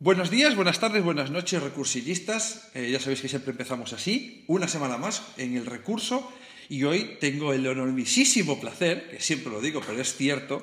[0.00, 2.70] Buenos días, buenas tardes, buenas noches, recursillistas.
[2.72, 6.32] Eh, ya sabéis que siempre empezamos así, una semana más en el recurso.
[6.68, 10.62] Y hoy tengo el enormísimo placer, que siempre lo digo, pero es cierto,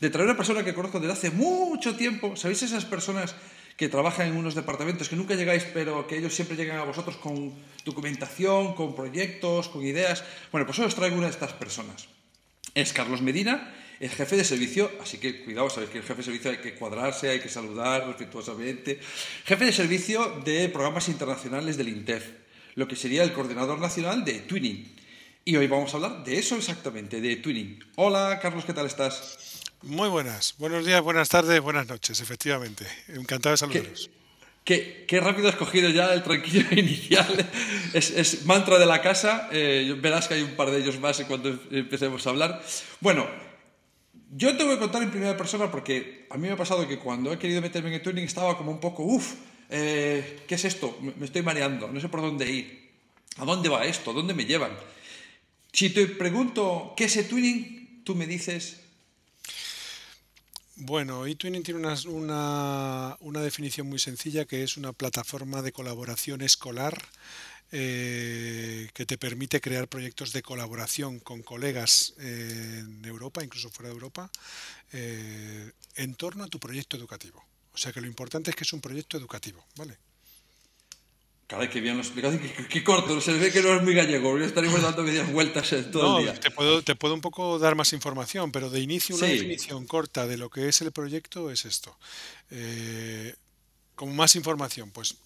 [0.00, 2.36] de traer a una persona que conozco desde hace mucho tiempo.
[2.36, 3.34] ¿Sabéis esas personas
[3.76, 7.16] que trabajan en unos departamentos que nunca llegáis, pero que ellos siempre llegan a vosotros
[7.16, 10.22] con documentación, con proyectos, con ideas?
[10.52, 12.06] Bueno, pues hoy os traigo una de estas personas.
[12.72, 16.22] Es Carlos Medina el jefe de servicio, así que cuidado, sabéis que el jefe de
[16.24, 19.00] servicio hay que cuadrarse, hay que saludar respetuosamente.
[19.44, 22.24] Jefe de servicio de programas internacionales del INTEF,
[22.74, 24.94] lo que sería el coordinador nacional de Twinning.
[25.44, 27.82] Y hoy vamos a hablar de eso exactamente, de Twinning.
[27.96, 29.62] Hola, Carlos, ¿qué tal estás?
[29.82, 30.54] Muy buenas.
[30.58, 32.84] Buenos días, buenas tardes, buenas noches, efectivamente.
[33.08, 34.10] Encantado de saludaros.
[34.64, 37.48] Qué, qué, rápido has cogido ya el tranquillo inicial.
[37.94, 39.48] Es, mantra de la casa.
[39.52, 42.62] Eh, verás que hay un par de ellos más cuando empecemos a hablar.
[43.00, 43.28] Bueno,
[44.30, 46.98] yo te voy a contar en primera persona porque a mí me ha pasado que
[46.98, 49.34] cuando he querido meterme en el tuning estaba como un poco, uff,
[49.70, 50.98] eh, ¿qué es esto?
[51.00, 52.90] Me estoy mareando, no sé por dónde ir.
[53.38, 54.12] ¿A dónde va esto?
[54.12, 54.72] ¿Dónde me llevan?
[55.72, 58.80] Si te pregunto qué es eTwinning, tú me dices...
[60.76, 66.98] Bueno, eTwinning tiene una, una definición muy sencilla que es una plataforma de colaboración escolar
[67.72, 73.88] eh, que te permite crear proyectos de colaboración con colegas eh, en Europa, incluso fuera
[73.88, 74.30] de Europa,
[74.92, 77.44] eh, en torno a tu proyecto educativo.
[77.74, 79.98] O sea que lo importante es que es un proyecto educativo, ¿vale?
[81.48, 84.38] Caray, qué bien lo explicado, qué, qué, corto, se ve que no es muy gallego,
[84.38, 86.40] estaríamos dando medias vueltas todo el día.
[86.40, 90.26] Te puedo, te puedo un poco dar más información, pero de inicio una definición corta
[90.26, 91.96] de lo que es el proyecto es esto.
[93.96, 95.16] como más información, pues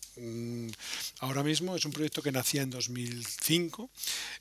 [1.21, 3.91] ahora mismo es un proyecto que nacía en 2005.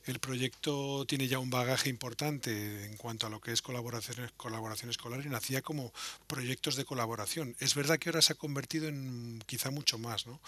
[0.05, 4.89] El proyecto tiene ya un bagaje importante en cuanto a lo que es colaboración, colaboración
[4.89, 5.93] escolar y nacía como
[6.27, 7.55] proyectos de colaboración.
[7.59, 10.25] Es verdad que ahora se ha convertido en quizá mucho más.
[10.27, 10.39] ¿no?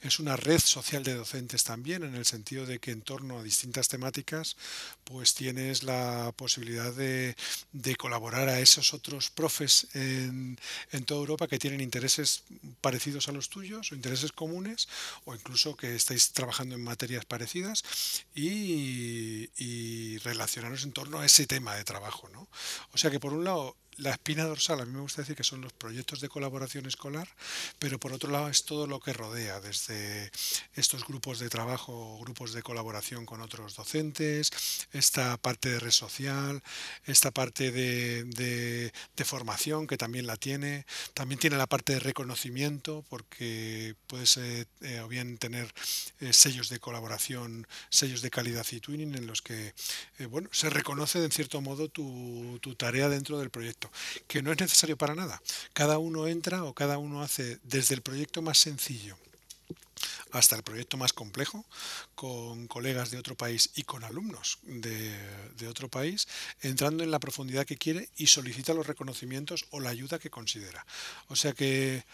[0.00, 3.42] Es una red social de docentes también, en el sentido de que en torno a
[3.42, 4.56] distintas temáticas,
[5.04, 7.36] pues tienes la posibilidad de,
[7.72, 10.58] de colaborar a esos otros profes en,
[10.92, 12.44] en toda Europa que tienen intereses
[12.80, 14.69] parecidos a los tuyos o intereses comunes
[15.24, 17.82] o incluso que estáis trabajando en materias parecidas
[18.34, 22.28] y, y relacionaros en torno a ese tema de trabajo.
[22.30, 22.48] ¿no?
[22.92, 25.44] O sea que por un lado la espina dorsal, a mí me gusta decir que
[25.44, 27.28] son los proyectos de colaboración escolar,
[27.78, 30.30] pero por otro lado es todo lo que rodea, desde
[30.74, 34.50] estos grupos de trabajo, grupos de colaboración con otros docentes,
[34.92, 36.62] esta parte de red social,
[37.04, 38.92] esta parte de, de,
[39.24, 44.66] formación que también la tiene, también tiene la parte de reconocimiento, porque puedes eh,
[45.04, 45.72] o bien tener
[46.20, 49.74] eh, sellos de colaboración, sellos de calidad y twinning en los que
[50.18, 53.89] eh, bueno, se reconoce en cierto modo tu, tu tarea dentro del proyecto
[54.26, 55.40] que no es necesario para nada.
[55.72, 59.16] Cada uno entra o cada uno hace desde el proyecto más sencillo
[60.32, 61.64] hasta el proyecto más complejo,
[62.14, 66.28] con colegas de otro país y con alumnos de, otro país,
[66.62, 70.84] entrando en la profundidad que quiere y solicita los reconocimientos o la ayuda que considera.
[71.28, 72.04] O sea que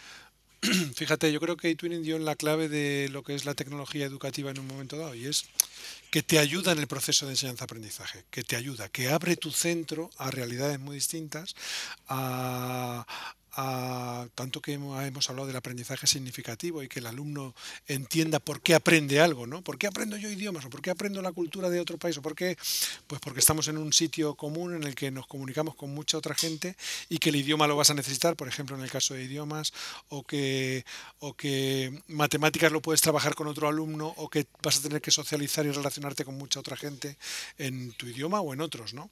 [0.94, 4.06] fíjate, yo creo que eTwinning dio en la clave de lo que es la tecnología
[4.06, 5.44] educativa en un momento dado y es
[6.16, 10.10] que te ayuda en el proceso de enseñanza-aprendizaje, que te ayuda, que abre tu centro
[10.16, 11.54] a realidades muy distintas,
[12.08, 13.06] a,
[14.34, 17.54] tanto que hemos, hablado del aprendizaje significativo y que el alumno
[17.86, 19.62] entienda por qué aprende algo, ¿no?
[19.62, 20.66] ¿Por qué aprendo yo idiomas?
[20.66, 22.18] ¿O por qué aprendo la cultura de otro país?
[22.18, 22.58] ¿O por qué?
[23.06, 26.34] Pues porque estamos en un sitio común en el que nos comunicamos con mucha otra
[26.34, 26.76] gente
[27.08, 29.72] y que el idioma lo vas a necesitar, por ejemplo, en el caso de idiomas,
[30.08, 30.84] o que,
[31.20, 35.10] o que matemáticas lo puedes trabajar con otro alumno, o que vas a tener que
[35.10, 37.16] socializar y relacionarte con mucha otra gente
[37.56, 39.10] en tu idioma o en otros, ¿no?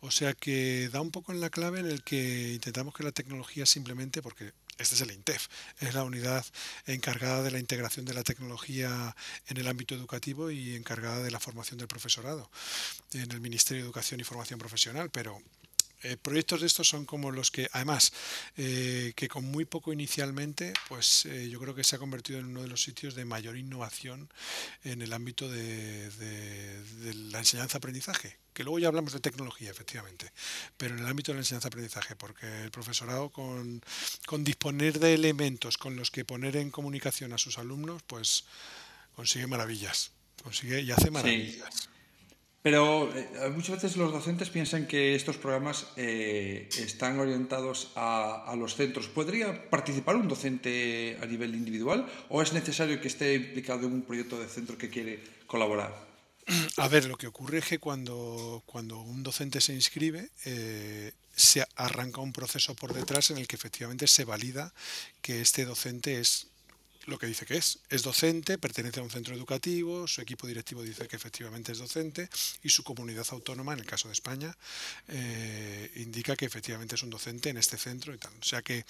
[0.00, 3.12] O sea que da un poco en la clave en el que intentamos que la
[3.12, 5.48] tecnología simplemente porque este es el INTEF,
[5.80, 6.44] es la unidad
[6.86, 9.16] encargada de la integración de la tecnología
[9.46, 12.50] en el ámbito educativo y encargada de la formación del profesorado
[13.14, 15.40] en el Ministerio de Educación y Formación Profesional, pero
[16.02, 18.12] eh, proyectos de estos son como los que, además,
[18.56, 22.46] eh, que con muy poco inicialmente, pues eh, yo creo que se ha convertido en
[22.46, 24.30] uno de los sitios de mayor innovación
[24.84, 30.32] en el ámbito de, de la enseñanza-aprendizaje, que luego ya hablamos de tecnología, efectivamente,
[30.76, 33.82] pero en el ámbito de la enseñanza-aprendizaje, porque el profesorado con,
[34.26, 38.44] con disponer de elementos con los que poner en comunicación a sus alumnos, pues
[39.14, 40.12] consigue maravillas,
[40.42, 41.88] consigue y hace maravillas.
[42.62, 48.54] Pero eh, muchas veces los docentes piensan que estos programas eh, están orientados a, a,
[48.54, 49.08] los centros.
[49.08, 54.02] ¿Podría participar un docente a nivel individual o es necesario que esté implicado en un
[54.02, 56.10] proyecto de centro que quiere colaborar?
[56.76, 61.66] A ver, lo que ocurre es que cuando, cuando un docente se inscribe, eh, se
[61.76, 64.72] arranca un proceso por detrás en el que efectivamente se valida
[65.22, 66.49] que este docente es
[67.06, 67.78] lo que dice que es.
[67.88, 72.28] Es docente, pertenece a un centro educativo, su equipo directivo dice que efectivamente es docente
[72.62, 74.56] y su comunidad autónoma, en el caso de España,
[75.08, 78.32] eh, indica que efectivamente es un docente en este centro y tal.
[78.40, 78.84] O sea que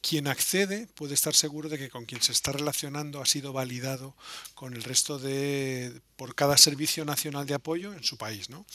[0.00, 4.14] quien accede puede estar seguro de que con quien se está relacionando ha sido validado
[4.54, 8.66] con el resto de por cada servicio nacional de apoyo en su país, ¿no?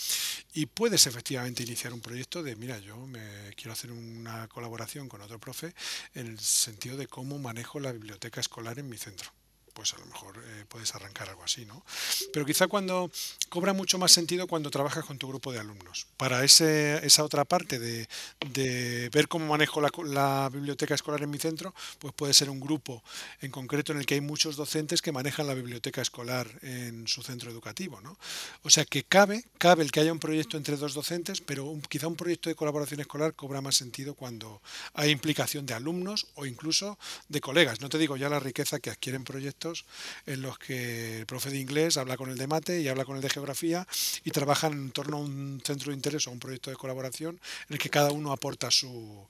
[0.53, 5.21] Y puedes efectivamente iniciar un proyecto de, mira, yo me quiero hacer una colaboración con
[5.21, 5.73] otro profe
[6.15, 9.31] en el sentido de cómo manejo la biblioteca escolar en mi centro
[9.73, 11.83] pues a lo mejor eh, puedes arrancar algo así, ¿no?
[12.31, 13.11] Pero quizá cuando
[13.49, 16.07] cobra mucho más sentido cuando trabajas con tu grupo de alumnos.
[16.17, 18.07] Para ese, esa otra parte de,
[18.51, 22.59] de ver cómo manejo la, la, biblioteca escolar en mi centro, pues puede ser un
[22.59, 23.03] grupo
[23.41, 27.23] en concreto en el que hay muchos docentes que manejan la biblioteca escolar en su
[27.23, 28.17] centro educativo, ¿no?
[28.61, 32.07] O sea que cabe, cabe el que haya un proyecto entre dos docentes, pero quizá
[32.07, 34.61] un proyecto de colaboración escolar cobra más sentido cuando
[34.93, 36.99] hay implicación de alumnos o incluso
[37.29, 37.79] de colegas.
[37.79, 39.85] No te digo ya la riqueza que adquieren proyectos
[40.25, 43.15] en los que el profe de inglés habla con el de mate y habla con
[43.15, 43.87] el de geografía
[44.25, 47.39] y trabajan en torno a un centro de interés o un proyecto de colaboración
[47.69, 49.25] en el que cada uno aporta su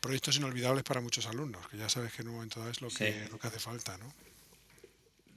[0.00, 2.88] proyectos inolvidables para muchos alumnos, que ya sabes que en un momento dado es lo
[2.88, 4.27] que, lo que hace falta, ¿no?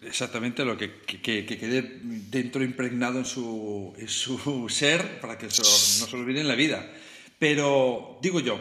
[0.02, 5.62] Exactamente lo que, que, quede dentro impregnado en su, en su ser para que eso
[5.62, 6.92] no se olvide en la vida.
[7.38, 8.60] Pero digo yo,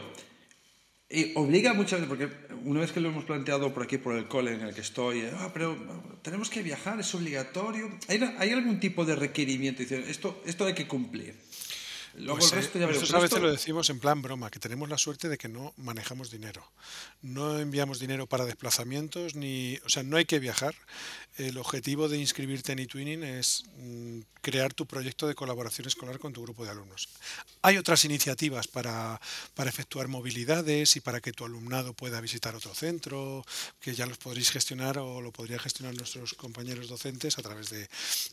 [1.08, 4.28] y obliga muchas veces, porque una vez que lo hemos planteado por aquí, por el
[4.28, 5.76] cole en el que estoy, ah, pero
[6.22, 7.90] tenemos que viajar, es obligatorio.
[8.08, 9.82] ¿Hay, hay algún tipo de requerimiento?
[9.82, 11.34] Dicen, esto, esto hay que cumplir.
[12.14, 14.88] Luego pues, el resto ya Nosotros a veces lo decimos en plan broma, que tenemos
[14.88, 16.64] la suerte de que no manejamos dinero.
[17.22, 20.75] No enviamos dinero para desplazamientos, ni, o sea, no hay que viajar.
[21.40, 26.34] El objetivo de inscribirte en eTwinning es mm, crear tu proyecto de colaboración escolar con
[26.34, 27.08] tu grupo de alumnos.
[27.62, 29.19] Hay otras iniciativas para,
[29.54, 33.42] para efectuar movilidades y para que tu alumnado pueda visitar otro centro,
[33.81, 37.88] que ya los podréis gestionar o lo podrían gestionar nuestros compañeros docentes a través de,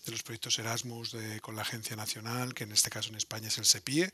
[0.07, 3.65] los proyectos Erasmus con la Agencia Nacional, que en este caso en España es el
[3.65, 4.12] SEPIE.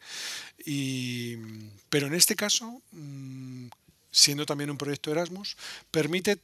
[1.89, 3.69] Pero en este caso, mm,
[4.11, 5.57] siendo también un proyecto Erasmus,
[5.89, 6.37] permite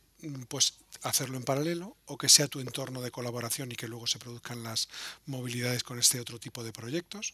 [0.47, 0.73] pues
[1.03, 4.63] hacerlo en paralelo o que sea tu entorno de colaboración y que luego se produzcan
[4.63, 4.89] las
[5.25, 7.33] movilidades con este otro tipo de proyectos,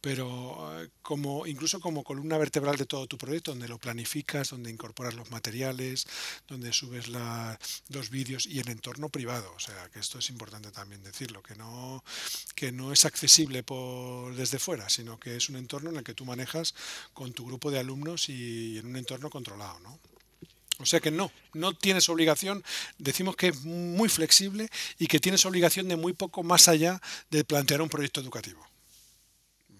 [0.00, 4.70] pero eh, como incluso como columna vertebral de todo tu proyecto, donde lo planificas, donde
[4.70, 6.06] incorporas los materiales,
[6.46, 11.02] donde subes los vídeos y el entorno privado, o sea, que esto es importante también
[11.02, 12.04] decirlo, que no
[12.54, 16.14] que no es accesible por desde fuera, sino que es un entorno en el que
[16.14, 16.74] tú manejas
[17.14, 19.98] con tu grupo de alumnos y en un entorno controlado, ¿no?
[20.78, 22.62] O sea que no, no tienes obligación,
[22.98, 24.68] decimos que es muy flexible
[24.98, 27.00] y que tienes obligación de muy poco más allá
[27.30, 28.66] de plantear un proyecto educativo.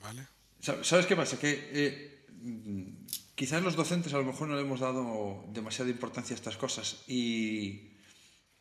[0.00, 0.26] ¿Vale?
[0.60, 1.38] ¿Sabes qué pasa?
[1.38, 2.26] Que eh,
[3.34, 7.02] quizás los docentes a lo mejor no le hemos dado demasiada importancia a estas cosas
[7.06, 7.92] y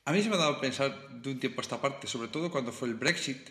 [0.04, 2.28] a mí se me ha dado a pensar de un tiempo a esta parte, sobre
[2.28, 3.50] todo cuando fue el Brexit,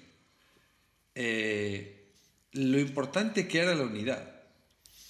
[1.14, 2.12] eh,
[2.52, 4.30] lo importante que era la unidad.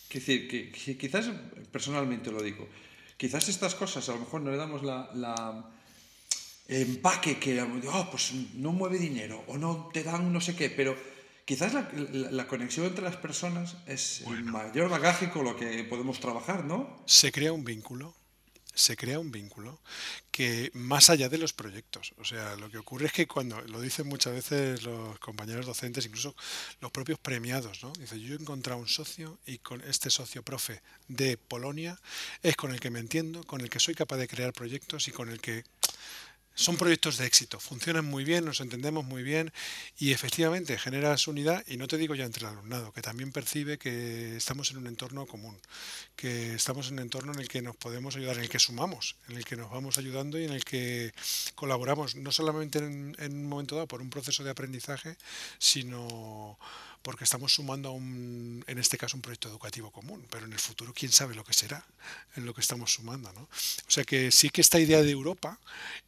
[0.09, 1.29] Es decir, que quizás
[1.73, 2.69] personalmente lo digo,
[3.25, 5.65] quizás estas cosas a lo mejor no le damos la,
[6.69, 10.69] el empaque que, oh, pues no mueve dinero o no te dan no sé qué,
[10.69, 10.95] pero
[11.47, 16.67] quizás la, conexión entre las personas es el mayor bagaje con lo que podemos trabajar,
[16.67, 17.03] ¿no?
[17.07, 18.15] Se crea un vínculo
[18.75, 19.81] se crea un vínculo
[20.31, 22.13] que más allá de los proyectos.
[22.19, 26.07] O sea, lo que ocurre es que cuando lo dicen muchas veces los compañeros docentes,
[26.07, 26.35] incluso
[26.81, 27.93] los propios premiados, ¿no?
[27.93, 31.99] Dice, yo he encontrado un socio y con este socio profe de Polonia
[32.43, 35.13] es con el que me entiendo, con el que soy capaz de crear proyectos y
[35.13, 35.65] con el que
[36.55, 39.53] son proyectos de éxito, funcionan muy bien, nos entendemos muy bien
[39.99, 43.79] y efectivamente generas unidad y no te digo ya entre el alumnado, que también percibe
[43.79, 45.59] que estamos en un entorno común,
[46.15, 49.17] que estamos en un entorno en el que nos podemos ayudar, en el que sumamos,
[49.29, 51.13] en el que nos vamos ayudando y en el que
[51.55, 55.17] colaboramos, no solamente en, en un momento dado por un proceso de aprendizaje,
[55.59, 56.59] sino
[57.05, 60.59] porque estamos sumando a un, en este caso, un proyecto educativo común, pero en el
[60.59, 61.85] futuro quién sabe lo que será
[62.35, 63.43] en lo que estamos sumando, ¿no?
[63.43, 65.61] O sea que sí que esta idea de Europa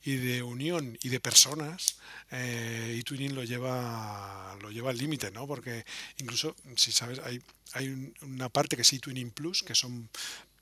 [0.02, 1.98] y de unión y de personas,
[2.30, 5.46] eh, eTwinning lo lleva, lo lleva al límite, ¿no?
[5.46, 5.84] Porque
[6.16, 10.08] incluso, si sabes, hay hay una parte que es eTwinning Plus, que son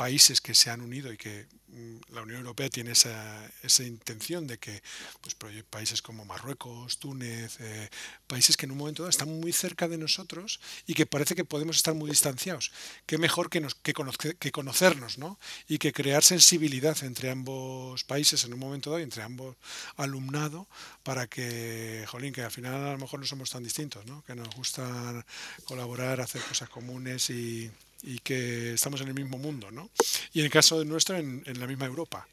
[0.04, 3.16] países que se han unido y que mm, la Unión Europea tiene esa,
[3.62, 4.82] esa intención de que
[5.22, 5.34] pues,
[5.64, 7.88] países como Marruecos, Túnez, eh,
[8.26, 11.46] países que en un momento dado están muy cerca de nosotros y que parece que
[11.46, 12.70] podemos estar muy distanciados.
[13.06, 15.38] Qué mejor que, nos, que, que conocernos ¿no?
[15.66, 19.56] y que crear sensibilidad entre ambos países en un momento dado y entre ambos
[19.96, 20.68] alumnado
[21.02, 24.22] para que, jolín, que al final a lo mejor no somos tan distintos, ¿no?
[24.26, 25.24] que nos gusta
[25.64, 27.70] colaborar, hacer cosas comunes y
[28.04, 29.90] y que estamos en el mismo mundo, ¿no?
[30.32, 32.26] Y en el caso de nuestro, en, la misma Europa.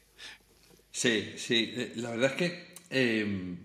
[0.90, 3.56] Sí, sí, eh, la verdad es que em,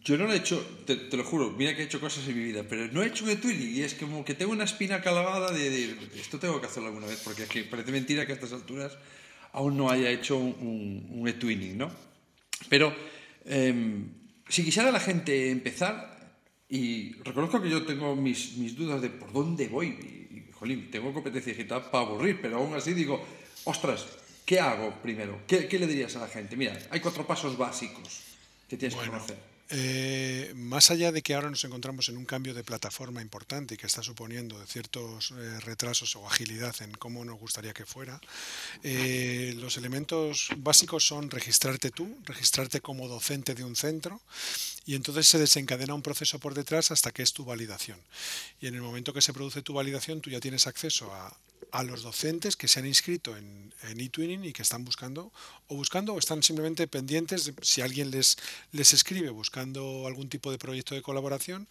[0.00, 2.44] yo no lo he hecho, te, lo juro, mira que he hecho cosas en mi
[2.44, 5.52] vida, pero no he hecho de Twilly y es como que tengo una espina calabada
[5.52, 8.34] de, de, esto tengo que hacerlo alguna vez, porque es que parece mentira que a
[8.36, 8.96] estas alturas
[9.52, 11.90] aún no haya hecho un, un, e-twinning, ¿no?
[12.70, 12.94] Pero
[13.44, 14.08] em,
[14.48, 16.16] si quisiera la gente empezar,
[16.68, 20.25] y reconozco que yo tengo mis, mis dudas de por dónde voy,
[20.66, 23.24] jolín, tengo competencia digital para aburrir, pero aún así digo,
[23.64, 24.06] ostras,
[24.44, 25.40] ¿qué hago primero?
[25.46, 26.56] ¿Qué, le dirías a la gente?
[26.56, 28.22] Mira, hay cuatro pasos básicos
[28.68, 29.55] que tienes que conocer.
[29.70, 33.76] Eh, más allá de que ahora nos encontramos en un cambio de plataforma importante y
[33.76, 38.20] que está suponiendo ciertos eh, retrasos o agilidad en cómo nos gustaría que fuera,
[38.84, 44.20] eh, los elementos básicos son registrarte tú, registrarte como docente de un centro
[44.84, 47.98] y entonces se desencadena un proceso por detrás hasta que es tu validación.
[48.60, 51.36] Y en el momento que se produce tu validación, tú ya tienes acceso a,
[51.72, 55.32] a los docentes que se han inscrito en, en eTwinning y que están buscando
[55.68, 58.38] o buscando o están simplemente pendientes si alguien les,
[58.72, 61.68] les escribe buscando algún tipo de proyecto de colaboración.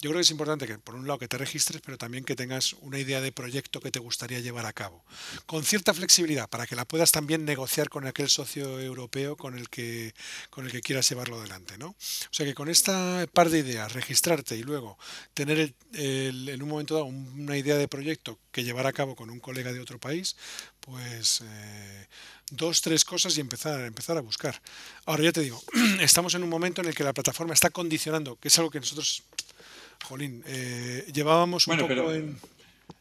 [0.00, 2.36] Yo creo que es importante que, por un lado, que te registres, pero también que
[2.36, 5.04] tengas una idea de proyecto que te gustaría llevar a cabo,
[5.46, 9.68] con cierta flexibilidad, para que la puedas también negociar con aquel socio europeo con el
[9.70, 10.14] que,
[10.50, 11.78] con el que quieras llevarlo adelante.
[11.78, 11.88] ¿no?
[11.88, 11.96] O
[12.30, 14.98] sea que con esta par de ideas, registrarte y luego
[15.32, 19.40] tener en un momento dado una idea de proyecto que llevar a cabo con un
[19.40, 20.36] colega de otro país,
[20.80, 22.06] pues eh,
[22.50, 24.60] dos, tres cosas y empezar, empezar a buscar.
[25.06, 25.62] Ahora ya te digo,
[26.00, 28.80] estamos en un momento en el que la plataforma está condicionando, que es algo que
[28.80, 29.22] nosotros
[30.04, 32.38] Jolín, eh, llevábamos un poco en...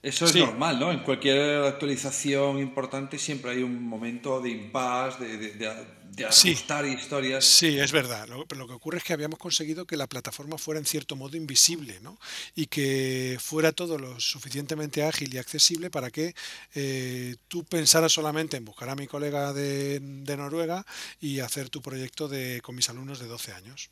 [0.03, 0.91] Eso es normal, ¿no?
[0.91, 7.45] En cualquier actualización importante siempre hay un momento de impasse, de, de, ajustar historias.
[7.45, 8.27] Sí, es verdad.
[8.27, 11.38] Lo, lo, que ocurre es que habíamos conseguido que la plataforma fuera en cierto modo
[11.38, 12.19] invisible, ¿no?
[12.53, 16.36] Y que fuera todo lo suficientemente ágil y accesible para que
[16.75, 20.86] eh, tú pensaras solamente en buscar a mi colega de, de Noruega
[21.22, 23.89] y hacer tu proyecto de, con mis alumnos de 12 años.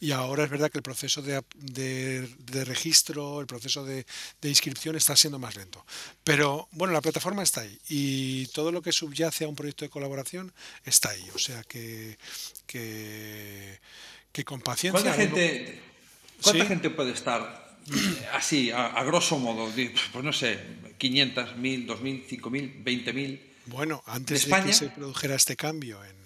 [0.00, 4.04] Y ahora es verdad que el proceso de, de, registro, el proceso de,
[4.42, 5.84] inscripción está siendo más lento.
[6.24, 9.90] Pero bueno, la plataforma está ahí y todo lo que subyace a un proyecto de
[9.90, 10.52] colaboración
[10.84, 11.28] está ahí.
[11.34, 12.18] O sea que,
[12.66, 13.78] que,
[14.44, 15.00] con paciencia...
[15.00, 15.80] ¿Cuánta, gente,
[16.42, 17.78] ¿cuánta gente puede estar
[18.32, 19.70] así, a, grosso modo?
[20.12, 20.58] Pues no sé,
[20.98, 23.52] 500, 1000, 2000, 5000, 20000.
[23.66, 26.25] Bueno, antes de que se produjera este cambio en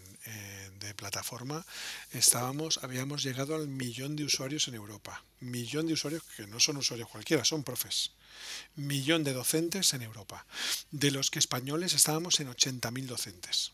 [0.95, 1.65] plataforma,
[2.13, 5.25] estábamos, habíamos llegado al millón de usuarios en Europa.
[5.41, 8.13] Millón de usuarios que no son usuarios cualquiera, son profes.
[8.77, 10.47] Millón de docentes en Europa.
[10.91, 13.73] De los que españoles estábamos en 80.000 docentes.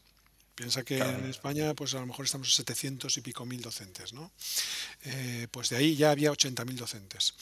[0.56, 4.14] Piensa que en España, pues a lo mejor estamos en 700 y pico mil docentes,
[4.14, 4.32] ¿no?
[5.04, 7.34] Eh, pues de ahí ya había 80.000 docentes.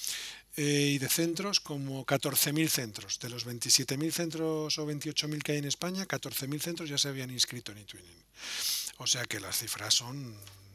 [0.57, 3.21] Eh, y de centros como 14.000 centros.
[3.21, 7.31] De los 27.000 centros o 28.000 que hay en España, 14.000 centros ya se habían
[7.31, 8.25] inscrito en eTwinning.
[8.99, 10.35] O sea que las cifras son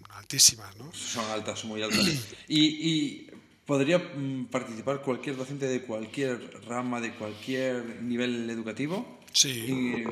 [0.09, 0.91] altísimas, ¿no?
[0.93, 2.05] Son altas, muy altas.
[2.47, 3.27] y,
[3.65, 9.19] podría mm, participar cualquier docente de cualquier rama, de cualquier nivel educativo.
[9.31, 10.03] Sí.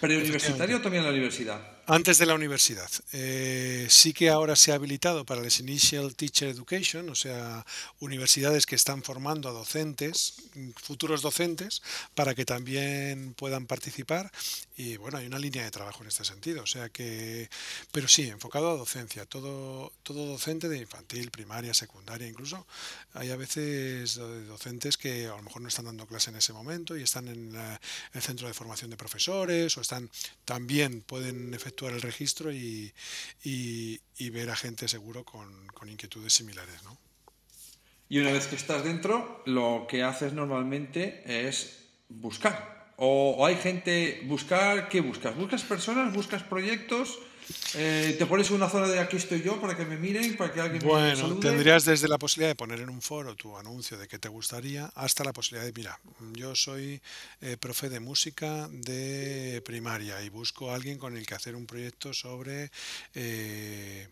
[0.00, 1.75] ¿Preuniversitario o también en la universidad?
[1.88, 2.90] Antes de la universidad.
[3.12, 7.64] Eh, sí que ahora se ha habilitado para las Initial Teacher Education, o sea,
[8.00, 10.34] universidades que están formando a docentes,
[10.82, 11.82] futuros docentes,
[12.16, 14.32] para que también puedan participar.
[14.76, 16.64] Y bueno, hay una línea de trabajo en este sentido.
[16.64, 17.48] O sea que,
[17.92, 19.24] pero sí, enfocado a docencia.
[19.24, 22.66] Todo, todo docente de infantil, primaria, secundaria, incluso.
[23.14, 26.96] Hay a veces docentes que a lo mejor no están dando clase en ese momento
[26.96, 27.54] y están en
[28.12, 30.10] el centro de formación de profesores o están
[30.44, 32.92] también pueden efectuar el registro y,
[34.32, 36.82] ver a gente seguro con, inquietudes similares.
[36.82, 36.96] ¿no?
[38.08, 42.94] Y una vez que estás dentro, lo que haces normalmente es buscar.
[42.96, 45.36] O, hay gente, buscar, ¿qué buscas?
[45.36, 46.14] ¿Buscas personas?
[46.14, 47.18] ¿Buscas proyectos?
[47.74, 50.60] Eh, ¿Te pones una zona de aquí estoy yo para que me miren, para que
[50.60, 51.40] alguien bueno, me salude?
[51.40, 54.86] tendrías desde la posibilidad de poner en un foro tu anuncio de que te gustaría
[54.94, 55.98] hasta la posibilidad de, mira,
[56.32, 57.00] yo soy
[57.40, 61.66] eh, profe de música de primaria y busco a alguien con el que hacer un
[61.66, 62.70] proyecto sobre
[63.14, 64.08] eh,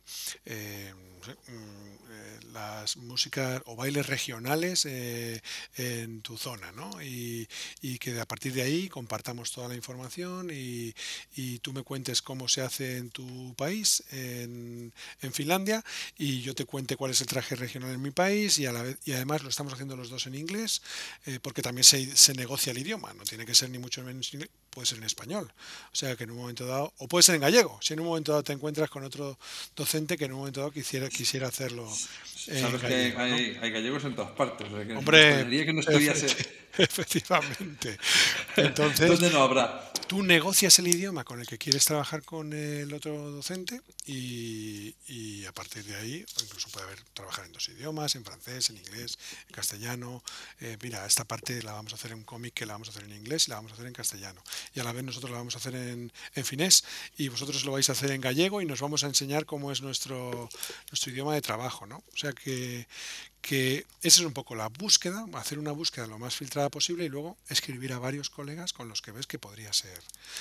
[0.47, 7.03] mm, las músicas o bailes regionales en tu zona, ¿no?
[7.03, 7.49] Y,
[7.83, 10.95] y, que a partir de ahí compartamos toda la información y,
[11.35, 13.24] y tú me cuentes cómo se hace en tu
[13.57, 15.85] país, en, en, Finlandia,
[16.19, 18.83] y yo te cuente cuál es el traje regional en mi país, y, a la
[18.83, 20.83] vez, y además lo estamos haciendo los dos en inglés,
[21.27, 24.33] eh, porque también se, se, negocia el idioma, no tiene que ser ni mucho menos
[24.35, 25.51] inglés, puede ser en español.
[25.93, 28.07] O sea que en un momento dado, o puede ser en gallego, si en un
[28.07, 29.39] momento dado te encuentras con otro
[29.77, 31.89] docente que en un momento dado quisiera, quisiera hacerlo.
[31.89, 33.63] Sabes gallego, que hay, ¿no?
[33.63, 34.67] hay, gallegos en todas partes.
[34.71, 36.65] O sea que Hombre, que no estuviese...
[36.79, 37.99] efectivamente.
[38.57, 39.93] Entonces, ¿dónde no habrá?
[40.07, 45.47] Tú negocias el idioma con el que quieres trabajar con el otro docente y, y,
[45.47, 49.19] a partir de ahí, incluso puede haber trabajar en dos idiomas, en francés, en inglés,
[49.49, 50.23] en castellano.
[50.61, 52.91] Eh, mira, esta parte la vamos a hacer en un cómic que la vamos a
[52.91, 54.43] hacer en inglés y la vamos a hacer en castellano.
[54.75, 56.85] Y a la vez nosotros la vamos a hacer en, en finés
[57.17, 59.83] y vosotros lo vais a hacer en gallego y nos vamos a enseñar cómo es
[59.83, 60.49] nuestro,
[60.91, 61.87] nuestro idioma de trabajo.
[61.87, 61.97] ¿no?
[61.97, 62.87] O sea que,
[63.41, 67.09] que esa es un poco la búsqueda, hacer una búsqueda lo más filtrada posible y
[67.09, 69.99] luego escribir a varios colegas con los que ves que podría ser,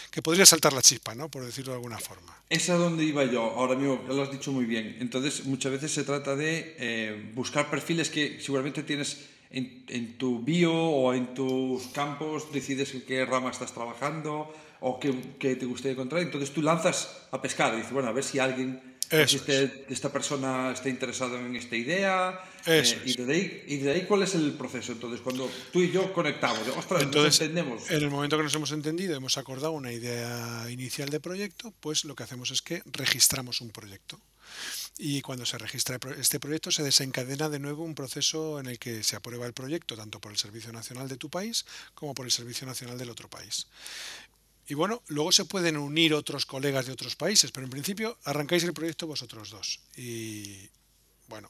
[0.09, 1.29] que podría saltar la chispa, ¿no?
[1.29, 2.41] Por decirlo de alguna forma.
[2.49, 4.97] Es a donde iba yo, ahora mismo, lo has dicho muy bien.
[4.99, 9.17] Entonces, muchas veces se trata de eh, buscar perfiles que seguramente tienes
[9.53, 15.00] en, en, tu bio o en tus campos, decides en qué rama estás trabajando o
[15.00, 16.22] qué, qué te gustaría encontrar.
[16.22, 19.72] Entonces tú lanzas a pescar y dices, bueno, a ver si alguien Eso este, es.
[19.89, 22.39] esta persona está interesada en esta idea.
[22.65, 24.91] Eh, y, de ahí, y de ahí, ¿cuál es el proceso?
[24.93, 27.91] Entonces, cuando tú y yo conectamos, ostras, Entonces, nos entendemos.
[27.91, 32.05] En el momento que nos hemos entendido, hemos acordado una idea inicial de proyecto, pues
[32.05, 34.19] lo que hacemos es que registramos un proyecto.
[34.97, 39.03] Y cuando se registra este proyecto se desencadena de nuevo un proceso en el que
[39.03, 42.31] se aprueba el proyecto tanto por el Servicio Nacional de tu país como por el
[42.31, 43.67] Servicio Nacional del otro país.
[44.67, 48.63] Y bueno, luego se pueden unir otros colegas de otros países, pero en principio arrancáis
[48.63, 49.79] el proyecto vosotros dos.
[49.97, 50.69] Y
[51.27, 51.50] bueno,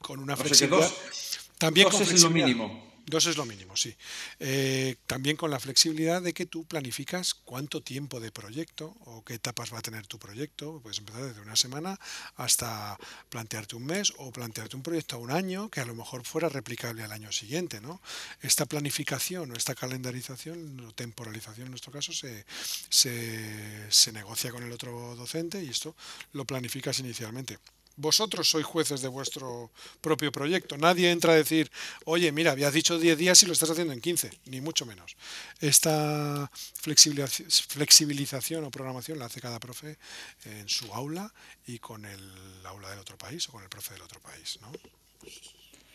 [0.00, 0.88] con una flexibilidad.
[0.88, 2.87] dos, también dos con es lo mínimo.
[3.08, 3.96] Dos es lo mínimo, sí.
[4.38, 9.34] Eh, también con la flexibilidad de que tú planificas cuánto tiempo de proyecto o qué
[9.34, 10.80] etapas va a tener tu proyecto.
[10.82, 11.98] Puedes empezar desde una semana
[12.36, 12.98] hasta
[13.30, 16.50] plantearte un mes o plantearte un proyecto a un año que a lo mejor fuera
[16.50, 17.80] replicable al año siguiente.
[17.80, 18.02] ¿no?
[18.42, 22.44] Esta planificación o esta calendarización o temporalización en nuestro caso se,
[22.90, 25.96] se, se negocia con el otro docente y esto
[26.32, 27.58] lo planificas inicialmente
[27.98, 30.78] vosotros sois jueces de vuestro propio proyecto.
[30.78, 31.70] Nadie entra a decir,
[32.04, 35.16] oye, mira, habías dicho 10 días y lo estás haciendo en 15, ni mucho menos.
[35.60, 39.98] Esta flexibilización o programación la hace cada profe
[40.44, 41.34] en su aula
[41.66, 42.22] y con el
[42.64, 44.58] aula del otro país o con el profe del otro país.
[44.62, 44.70] ¿no?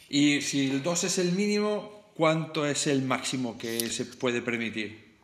[0.10, 5.16] Y si el 2 es el mínimo, ¿cuánto es el máximo que se puede permitir?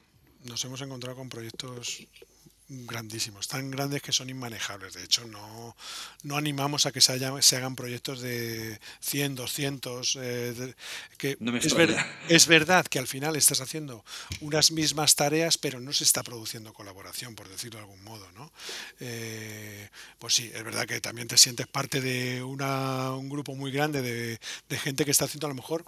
[0.46, 2.08] Nos hemos encontrado con proyectos
[2.70, 4.94] grandísimos, tan grandes que son inmanejables.
[4.94, 5.76] De hecho, no,
[6.24, 10.16] no animamos a que se, haya, se, hagan proyectos de 100, 200.
[10.16, 10.20] Eh,
[10.54, 10.76] de,
[11.18, 11.96] que no es, ver,
[12.30, 14.06] es, verdad que al final estás haciendo
[14.42, 18.28] unas mismas tareas, pero no se está produciendo colaboración, por decirlo de algún modo.
[18.34, 18.52] ¿no?
[19.00, 23.72] Eh, pues sí, es verdad que también te sientes parte de una, un grupo muy
[23.72, 25.84] grande de, de, gente que está haciendo a lo mejor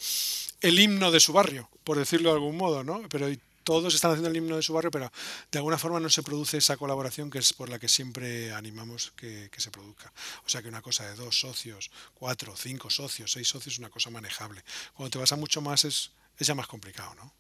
[0.62, 3.08] el himno de su barrio, por decirlo de algún modo, ¿no?
[3.10, 3.30] Pero
[3.64, 5.12] todos están haciendo el himno de su barrio, pero
[5.52, 9.14] de alguna forma no se produce esa colaboración que es por la que siempre animamos
[9.16, 10.12] que, se produzca.
[10.46, 13.90] O sea que una cosa de dos socios, cuatro, cinco socios, seis socios es una
[13.90, 14.64] cosa manejable.
[14.94, 17.34] Cuando te vas a mucho más es, ya más complicado, ¿no?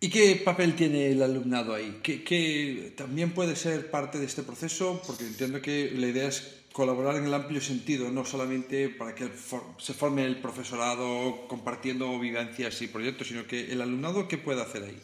[0.00, 2.00] ¿Y qué papel tiene el alumnado ahí?
[2.02, 5.02] ¿Qué, ¿Qué, también puede ser parte de este proceso?
[5.04, 9.28] Porque entiendo que la idea es colaborar en el amplio sentido, no solamente para que
[9.78, 14.84] se forme el profesorado compartiendo vivencias y proyectos, sino que el alumnado, ¿qué puede hacer
[14.84, 15.02] ahí?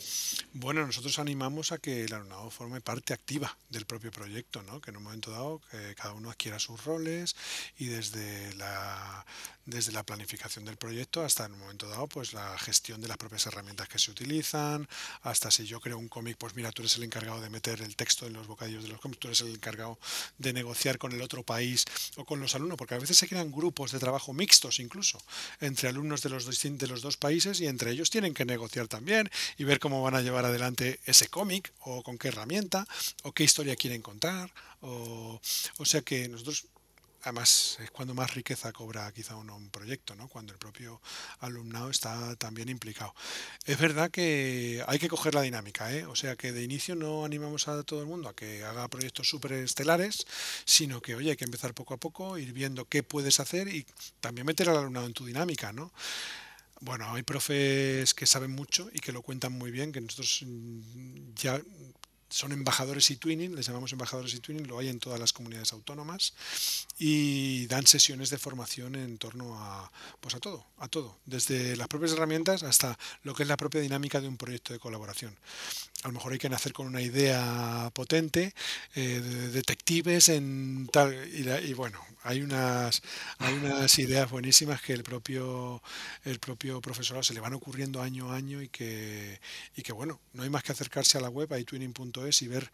[0.52, 4.80] Bueno, nosotros animamos a que el alumnado forme parte activa del propio proyecto, ¿no?
[4.80, 7.34] que en un momento dado que cada uno adquiera sus roles
[7.76, 9.26] y desde la,
[9.66, 13.16] desde la planificación del proyecto hasta en un momento dado pues la gestión de las
[13.16, 14.88] propias herramientas que se utilizan,
[15.22, 17.96] hasta si yo creo un cómic, pues mira, tú eres el encargado de meter el
[17.96, 19.98] texto en los bocadillos de los cómics, tú eres el encargado
[20.38, 21.84] de negociar con el otro país
[22.16, 25.18] o con los alumnos, porque a veces se crean grupos de trabajo mixtos incluso
[25.60, 29.30] entre alumnos de los, de los dos países y entre ellos tienen que negociar también
[29.58, 32.86] y ver cómo van a llevar adelante ese cómic o con qué herramienta
[33.22, 34.52] o qué historia quieren contar.
[34.80, 35.40] O,
[35.78, 36.66] o sea que nosotros
[37.24, 40.28] además es cuando más riqueza cobra quizá uno un proyecto, ¿no?
[40.28, 41.00] cuando el propio
[41.40, 43.14] alumnado está también implicado.
[43.64, 46.04] Es verdad que hay que coger la dinámica, ¿eh?
[46.06, 49.28] o sea que de inicio no animamos a todo el mundo a que haga proyectos
[49.28, 50.26] súper estelares,
[50.64, 53.86] sino que, oye, hay que empezar poco a poco, ir viendo qué puedes hacer y
[54.20, 55.92] también meter al alumnado en tu dinámica, ¿no?
[56.80, 60.44] Bueno, hay profes que saben mucho y que lo cuentan muy bien, que nosotros
[61.34, 61.60] ya
[62.34, 65.72] son embajadores y twinning, les llamamos embajadores y twinning, lo hay en todas las comunidades
[65.72, 66.34] autónomas
[66.98, 69.88] y dan sesiones de formación en torno a
[70.20, 73.80] pues a todo, a todo, desde las propias herramientas hasta lo que es la propia
[73.80, 75.36] dinámica de un proyecto de colaboración.
[76.04, 78.52] A lo mejor hay que nacer con una idea potente,
[78.94, 83.00] eh, de detectives en tal y, bueno, hay unas
[83.38, 85.82] hay unas ideas buenísimas que el propio
[86.24, 89.40] el propio profesorado se le van ocurriendo año a año y que
[89.76, 92.70] y que bueno, no hay más que acercarse a la web, hay twinning.es y ver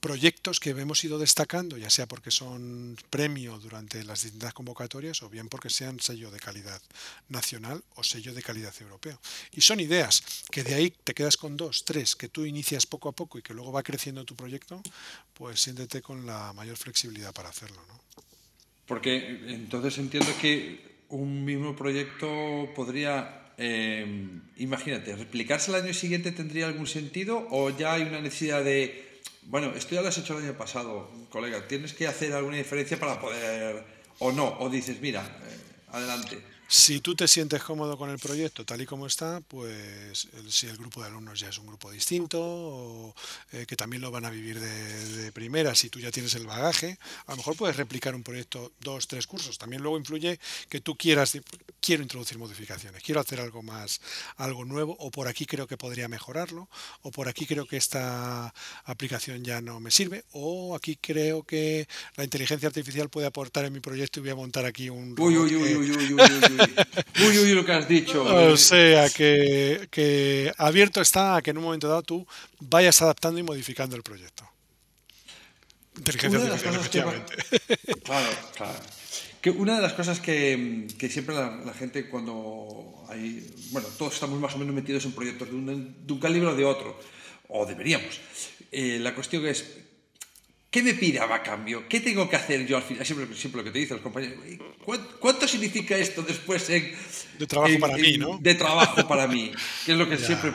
[0.00, 5.28] proyectos que hemos ido destacando, ya sea porque son premio durante las distintas convocatorias o
[5.28, 6.80] bien porque sean sello de calidad
[7.28, 9.20] nacional o sello de calidad europeo.
[9.52, 13.08] Y son ideas que de ahí te quedas con dos, tres, que tú inicias poco
[13.08, 14.82] a poco y que luego va creciendo tu proyecto,
[15.34, 17.82] pues siéntete con la mayor flexibilidad para hacerlo.
[17.88, 18.00] ¿no?
[18.86, 24.06] Porque entonces entiendo que un mismo proyecto podría eh,
[24.56, 29.07] imagínate, ¿replicarse el año siguiente tendría algún sentido o ya hay una necesidad de,
[29.48, 33.00] bueno, esto ya lo has hecho el año pasado, colega, tienes que hacer alguna diferencia
[33.00, 33.82] para poder,
[34.18, 36.38] o no, o dices, mira, eh, adelante.
[36.70, 40.76] Si tú te sientes cómodo con el proyecto tal y como está, pues si el
[40.76, 43.14] grupo de alumnos ya es un grupo distinto, o,
[43.52, 46.98] eh, que también lo van a vivir de, primera, si tú ya tienes el bagaje,
[47.26, 49.56] a lo mejor puedes replicar un proyecto dos, tres cursos.
[49.56, 51.38] También luego influye que tú quieras,
[51.80, 54.02] quiero introducir modificaciones, quiero hacer algo más,
[54.36, 56.68] algo nuevo, o por aquí creo que podría mejorarlo,
[57.00, 58.52] o por aquí creo que esta
[58.84, 63.72] aplicación ya no me sirve, o aquí creo que la inteligencia artificial puede aportar en
[63.72, 65.18] mi proyecto y voy a montar aquí un...
[65.18, 66.57] Uy, uy, uy, uy, uy, uy uy,
[67.26, 68.22] uy, lo que has dicho.
[68.24, 72.26] O sea, que, abierto está a que en un momento dado tú
[72.60, 74.48] vayas adaptando y modificando el proyecto.
[75.96, 77.34] Inteligencia artificial, efectivamente.
[78.04, 78.78] claro, claro.
[79.40, 83.54] Que una de las cosas que, siempre la, gente cuando hay...
[83.70, 86.56] Bueno, todos estamos más o menos metidos en proyectos de un, de un calibre o
[86.56, 86.98] de otro,
[87.48, 88.20] o deberíamos.
[88.70, 89.64] Eh, la cuestión es,
[90.70, 91.88] ¿Qué me pide a cambio?
[91.88, 93.04] ¿Qué tengo que hacer yo al final?
[93.06, 94.38] Siempre, siempre lo que te dicen los compañeros.
[95.18, 96.94] ¿Cuánto, significa esto después en,
[97.38, 98.38] de trabajo para mí, ¿no?
[98.38, 99.50] De trabajo para mí,
[99.86, 100.52] que es lo que siempre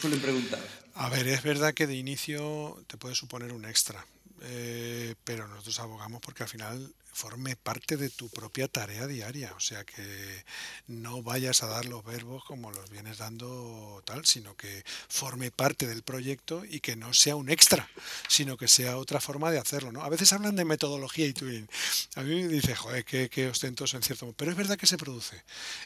[0.00, 0.60] suelen preguntar.
[0.94, 4.06] A ver, es verdad que de inicio te puede suponer un extra,
[4.42, 9.60] eh, pero nosotros abogamos porque al final forme parte de tu propia tarea diaria, o
[9.60, 10.44] sea que
[10.86, 15.88] no vayas a dar los verbos como los vienes dando tal, sino que forme parte
[15.88, 17.88] del proyecto y que no sea un extra,
[18.28, 19.90] sino que sea otra forma de hacerlo.
[19.90, 20.02] ¿no?
[20.02, 21.68] A veces hablan de metodología y twinning.
[22.14, 24.36] A mí me dice, joder, qué, qué ostentoso en cierto modo.
[24.36, 25.42] Pero es verdad que se produce.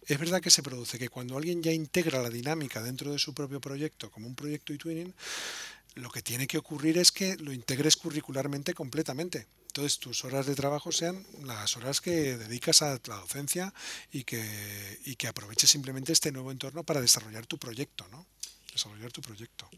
[0.06, 3.32] Es verdad que se produce, que cuando alguien ya integra la dinámica dentro de su
[3.32, 5.14] propio proyecto como un proyecto y twinning,
[5.94, 9.46] lo que tiene que ocurrir es que lo integres curricularmente completamente.
[9.68, 13.72] Entonces tus horas de trabajo sean las horas que dedicas a la docencia
[14.12, 14.42] y que,
[15.06, 18.26] y que aproveches simplemente este nuevo entorno para desarrollar tu proyecto, ¿no?
[18.72, 19.68] Desarrollar tu proyecto.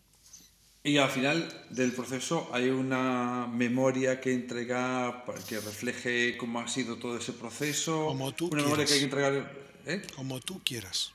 [0.86, 6.96] Y al final del proceso hay una memoria que entrega que refleje cómo ha sido
[6.96, 8.04] todo ese proceso.
[8.04, 9.52] Como tú una memoria que hay que entregar.
[9.86, 10.02] ¿eh?
[10.14, 11.13] Como tú quieras.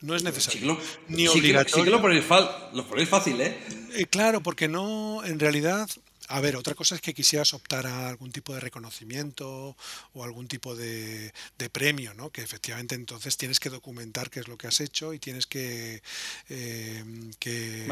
[0.00, 0.78] No es necesario.
[1.08, 1.76] ni obligatorio.
[1.76, 3.58] Sí que, lo, ponéis, fácil, ¿eh?
[3.94, 4.06] ¿eh?
[4.06, 5.88] Claro, porque no, en realidad,
[6.28, 9.76] a ver, otra cosa es que quisieras optar a algún tipo de reconocimiento
[10.12, 11.32] o algún tipo de,
[11.72, 12.30] premio, ¿no?
[12.30, 16.00] Que efectivamente entonces tienes que documentar qué es lo que has hecho y tienes que...
[16.48, 17.04] Eh,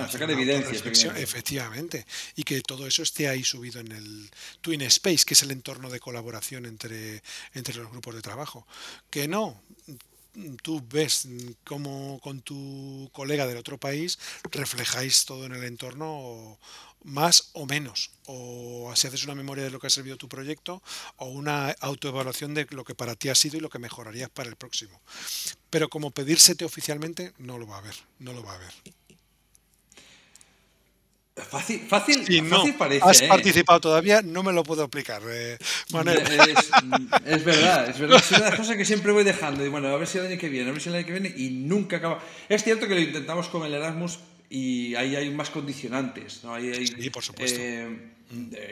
[0.09, 1.16] sacar evidencia.
[1.16, 2.07] Efectivamente.
[2.37, 5.90] Y que todo eso esté ahí subido en el Twin Space, que es el entorno
[5.90, 7.23] de colaboración entre,
[7.55, 8.64] entre los grupos de trabajo.
[9.11, 9.61] Que no,
[10.62, 11.29] tú ves
[11.64, 14.18] cómo con tu colega del otro país
[14.51, 16.59] reflejáis todo en el entorno
[17.05, 20.83] más o menos, o si haces una memoria de lo que ha servido tu proyecto,
[21.16, 24.49] o una autoevaluación de lo que para ti ha sido y lo que mejorarías para
[24.49, 25.01] el próximo.
[25.70, 28.72] Pero como pedírsete oficialmente, no lo va a haber, no lo va a haber.
[31.37, 32.25] Fácil, fácil,
[32.79, 33.05] parece.
[33.05, 33.29] Has ¿eh?
[33.29, 35.20] participado todavía, no me lo puedo aplicar.
[35.29, 35.59] Eh,
[37.27, 38.16] es, verdad, es verdad.
[38.16, 39.64] Es una de las cosas que siempre voy dejando.
[39.64, 41.12] Y bueno, a ver si el año que viene, a ver si el año que
[41.12, 42.22] viene, y nunca acaba.
[42.49, 44.18] Es cierto que lo intentamos con el Erasmus
[44.49, 46.42] y ahí hay más condicionantes.
[46.42, 46.55] ¿no?
[46.55, 47.61] hay, sí, por supuesto.
[47.61, 48.12] Eh,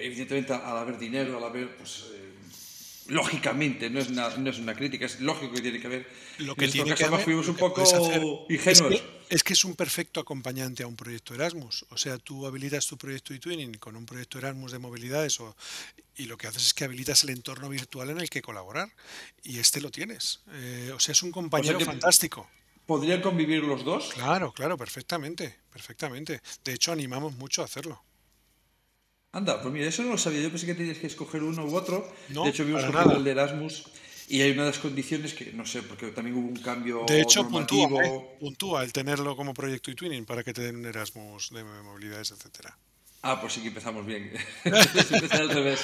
[0.00, 1.76] evidentemente, al haber dinero, al haber.
[1.76, 2.06] Pues,
[3.08, 6.06] lógicamente, no es, una, no es una crítica, es lógico que tiene que haber.
[6.38, 7.82] Lo que tiene que fuimos un poco
[8.48, 11.86] ingenuos Es que es un perfecto acompañante a un proyecto Erasmus.
[11.90, 15.56] O sea, tú habilitas tu proyecto eTwinning con un proyecto Erasmus de movilidades o,
[16.16, 18.88] y lo que haces es que habilitas el entorno virtual en el que colaborar.
[19.42, 20.40] Y este lo tienes.
[20.52, 22.48] Eh, o sea, es un compañero fantástico.
[22.86, 24.10] ¿Podrían convivir los dos?
[24.12, 26.42] Claro, claro, perfectamente, perfectamente.
[26.64, 28.02] De hecho, animamos mucho a hacerlo.
[29.32, 30.42] Anda, pues mira, eso no lo sabía.
[30.42, 32.08] Yo pensé que tenías que escoger uno u otro.
[32.28, 33.84] de hecho, vimos el de Erasmus.
[34.28, 37.04] Y hay una de las condiciones que, no sé, porque también hubo un cambio.
[37.06, 38.36] De hecho, puntúa, ¿eh?
[38.40, 42.30] puntúa el tenerlo como proyecto y twinning para que te den un Erasmus de movilidades,
[42.30, 42.76] etcétera.
[43.26, 44.30] Ah, pues sí que empezamos bien.
[44.64, 45.80] Empecé al revés.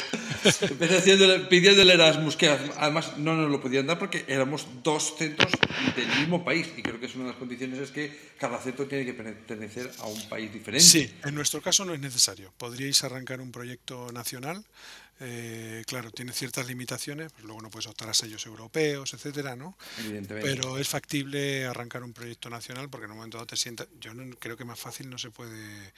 [0.60, 1.16] Empecé
[1.48, 5.50] pidiendo el Erasmus, que además no nos lo podían dar porque éramos dos centros
[5.96, 6.68] del mismo país.
[6.76, 9.90] Y creo que es una de las condiciones es que cada centro tiene que pertenecer
[10.00, 10.84] a un país diferente.
[10.84, 12.52] Sí, en nuestro caso no es necesario.
[12.58, 14.62] Podríais arrancar un proyecto nacional
[15.22, 19.76] eh, claro, tiene ciertas limitaciones, pues luego no puedes optar a sellos europeos, etcétera, ¿no?
[19.98, 20.50] Evidentemente.
[20.50, 23.86] Pero es factible arrancar un proyecto nacional porque en un momento dado te sientas.
[24.00, 25.92] Yo no, creo que más fácil no se puede.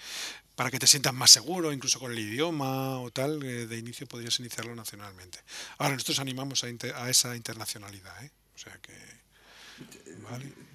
[0.57, 4.09] Para que te sientas más seguro, incluso con el idioma o tal, eh, de inicio
[4.09, 5.39] podrías iniciarlo nacionalmente.
[5.79, 8.31] Ahora, nosotros animamos a, esa internacionalidad, ¿eh?
[8.57, 8.93] O sea que.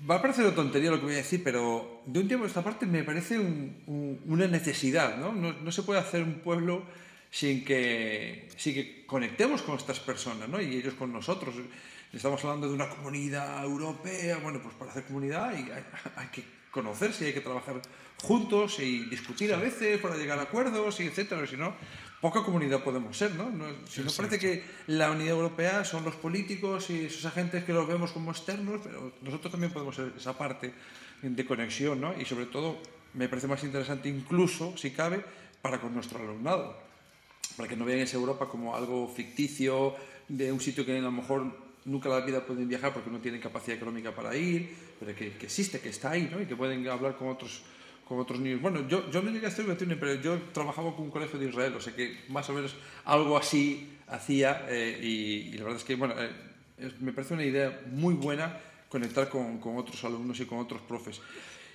[0.10, 2.48] Va a parecer una tontería lo que voy a decir, pero de un tiempo a
[2.48, 5.34] esta parte me parece una necesidad, ¿no?
[5.34, 5.54] ¿no?
[5.54, 6.86] No se puede hacer un pueblo
[7.38, 10.60] sin que, sin que conectemos con estas personas ¿no?
[10.60, 11.54] y ellos con nosotros.
[12.12, 15.70] Estamos hablando de una comunidad europea, bueno, pues para hacer comunidad hay,
[16.16, 17.80] hay, que conocerse, hay que trabajar
[18.24, 21.76] juntos y discutir a veces para llegar a acuerdos y etcétera, si no,
[22.22, 23.52] poca comunidad podemos ser, ¿no?
[23.88, 27.88] si nos parece que la Unidad Europea son los políticos y esos agentes que los
[27.88, 30.74] vemos como externos, pero nosotros también podemos ser esa parte
[31.22, 32.20] de conexión, ¿no?
[32.20, 32.82] Y sobre todo,
[33.14, 35.24] me parece más interesante incluso, si cabe,
[35.62, 36.87] para con nuestro alumnado
[37.58, 39.96] para que no vean esa Europa como algo ficticio,
[40.28, 41.52] de un sitio que a lo mejor
[41.86, 45.28] nunca en la vida pueden viajar porque no tienen capacidad económica para ir, pero que,
[45.42, 46.42] existe, que está ahí, ¿no?
[46.42, 47.64] y que pueden hablar con otros,
[48.08, 48.62] con otros niños.
[48.62, 49.66] Bueno, yo, yo no llegué a hacer
[50.00, 53.38] pero yo trabajaba con un colegio de Israel, o sea que más o menos algo
[53.38, 58.14] así hacía, eh, y, la verdad es que, bueno, eh, me parece una idea muy
[58.14, 61.22] buena conectar con, con otros alumnos y con otros profes.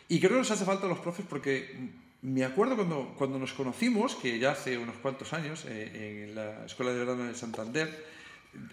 [0.08, 1.74] Y creo que nos hace falta a los profes porque
[2.22, 6.64] me acuerdo cuando, cuando nos conocimos, que ya hace unos cuantos años, eh, en la
[6.64, 8.06] Escuela de Verano de Santander,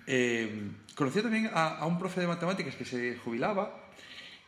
[0.05, 3.89] eh, conocí también a, un profe de matemáticas que se jubilaba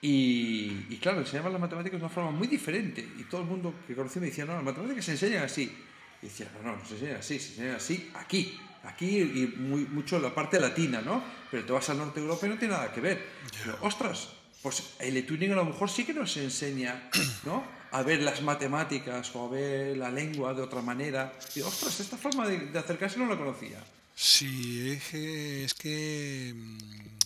[0.01, 3.73] y, y, claro, enseñaba las matemáticas de una forma muy diferente y todo el mundo
[3.87, 5.75] que conocí me decía, no, las matemáticas se enseñan así.
[6.21, 9.85] Y decía, no, no, no se enseñan así, se enseñan así aquí, aquí y muy,
[9.85, 11.23] mucho la parte latina, ¿no?
[11.49, 13.25] Pero te vas al norte de Europa y no tiene nada que ver.
[13.63, 14.29] Pero, ostras,
[14.61, 17.09] pues el eTuning a lo mejor sí que nos enseña,
[17.45, 17.80] ¿no?
[17.91, 21.33] A ver las matemáticas o a ver la lengua de otra manera.
[21.55, 23.83] Y ostras, esta forma de, acercarse no la conocía.
[24.15, 27.17] Sí, es que, mm,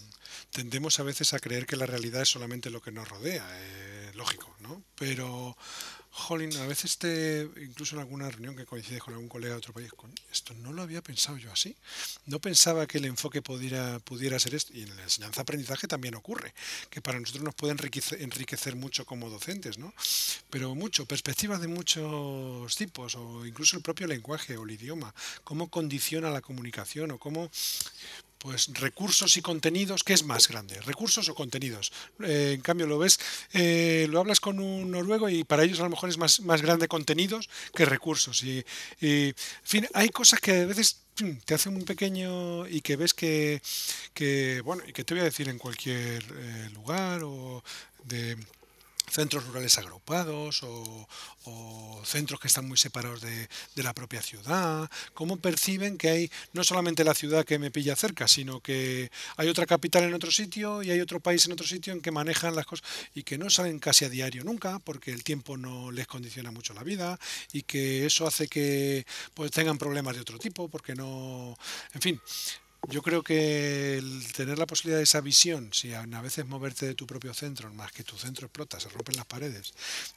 [0.51, 4.12] tendemos a veces a creer que la realidad es solamente lo que nos rodea, eh,
[4.15, 4.84] lógico, ¿no?
[4.95, 5.56] Pero
[6.17, 9.73] Jolín, a veces te, incluso en alguna reunión que coincides con algún colega de otro
[9.73, 11.75] país, con esto no lo había pensado yo así.
[12.25, 14.71] No pensaba que el enfoque pudiera, pudiera ser esto.
[14.73, 16.54] Y en la enseñanza-aprendizaje también ocurre,
[16.89, 19.93] que para nosotros nos puede enriquecer, enriquecer mucho como docentes, ¿no?
[20.49, 25.69] Pero mucho, perspectivas de muchos tipos, o incluso el propio lenguaje o el idioma, cómo
[25.69, 27.51] condiciona la comunicación o cómo
[28.38, 30.80] pues recursos y contenidos, ¿qué es más grande?
[30.82, 31.91] ¿Recursos o contenidos?
[32.24, 33.19] Eh, en cambio, lo ves,
[33.54, 36.62] eh, lo hablas con un noruego y para ellos a lo mejor es más, más
[36.62, 38.43] grande contenidos que recursos.
[38.43, 38.63] Y,
[39.02, 41.06] en fin, hay cosas que a veces
[41.45, 43.62] te hacen muy pequeño y que ves que,
[44.13, 47.63] que bueno, y que te voy a decir en cualquier eh, lugar o
[48.04, 48.38] de
[49.10, 51.08] centros rurales agrupados o,
[52.04, 53.48] centros que están muy separados de,
[53.84, 58.28] la propia ciudad, cómo perciben que hay no solamente la ciudad que me pilla cerca,
[58.28, 61.94] sino que hay otra capital en otro sitio y hay otro país en otro sitio
[61.94, 65.24] en que manejan las cosas y que no salen casi a diario nunca porque el
[65.24, 67.20] tiempo no les condiciona mucho la vida
[67.54, 71.56] y que eso hace que pues, tengan problemas de otro tipo porque no,
[71.94, 72.22] en fin,
[72.89, 74.02] yo creo que
[74.36, 77.91] tener la posibilidad de esa visión, si a veces moverte de tu propio centro, más
[77.91, 79.74] que tu centro explota, se rompen las paredes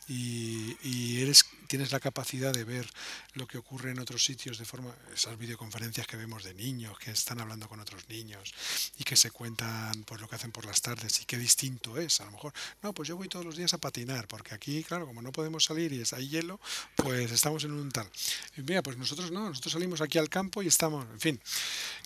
[0.09, 2.89] y, eres tienes la capacidad de ver
[3.35, 7.11] lo que ocurre en otros sitios de forma, esas videoconferencias que vemos de niños que
[7.11, 8.55] están hablando con otros niños
[8.99, 12.23] y que se cuentan pues lo que hacen por las tardes y qué distinto es,
[12.23, 15.07] a lo mejor, no, pues yo voy todos los días a patinar, porque aquí, claro,
[15.07, 16.59] como no podemos salir y hay hielo,
[16.97, 18.09] pues estamos en un tal.
[18.57, 21.41] Mira, pues nosotros no, nosotros salimos aquí al campo y estamos, en fin,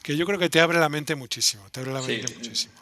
[0.02, 2.74] que yo creo que te abre la mente muchísimo, te abre la mente muchísimo.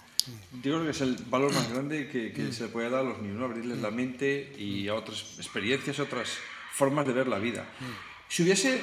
[0.52, 2.52] Yo creo que es el valor más grande que, que mm.
[2.52, 6.30] se puede dar a los niños, abrirles la mente y a otras experiencias, otras
[6.74, 7.64] formas de ver la vida.
[8.28, 8.83] Si hubiese,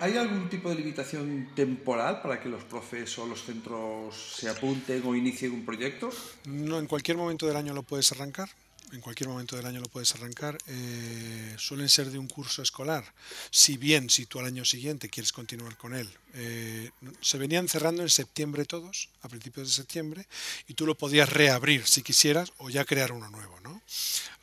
[0.00, 5.02] ¿hay algún tipo de limitación temporal para que los profes o los centros se apunten
[5.06, 6.10] o inicien un proyecto?
[6.44, 8.50] No, en cualquier momento del año lo puedes arrancar.
[8.92, 13.04] En cualquier momento del año lo puedes arrancar, eh, suelen ser de un curso escolar.
[13.50, 18.02] Si bien, si tú al año siguiente quieres continuar con él, eh, se venían cerrando
[18.02, 20.26] en septiembre todos, a principios de septiembre,
[20.68, 23.82] y tú lo podías reabrir si quisieras o ya crear uno nuevo, ¿no?